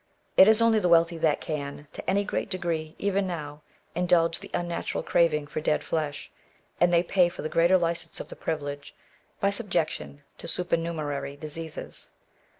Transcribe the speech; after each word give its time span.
It 0.35 0.47
is 0.47 0.63
only 0.63 0.79
the 0.79 0.89
wealthy 0.89 1.19
that 1.19 1.39
can, 1.41 1.87
to 1.93 2.09
any 2.09 2.23
great 2.23 2.49
degree, 2.49 2.95
even 2.97 3.27
now, 3.27 3.61
indulge 3.93 4.39
the 4.39 4.49
imnatural 4.51 5.03
craving 5.03 5.45
for 5.45 5.61
dead 5.61 5.83
flesh, 5.83 6.31
and 6.79 6.91
they 6.91 7.03
pay 7.03 7.29
for 7.29 7.43
the 7.43 7.49
greater 7.53 7.77
licence 7.77 8.19
of 8.19 8.27
the 8.29 8.35
privilege, 8.35 8.95
by 9.39 9.51
subjection 9.51 10.23
to 10.39 10.47
supernumerary 10.47 11.35
/ 11.35 11.39
diseases. 11.39 12.09